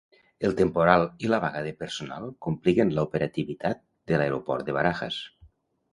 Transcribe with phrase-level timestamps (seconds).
[0.47, 5.25] El temporal i la vaga de personal compliquen l'operativitat de l'aeroport de Barajas.